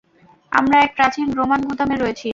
[0.51, 2.29] আমরা এক প্রাচীন রোমান গুদামে রয়েছি।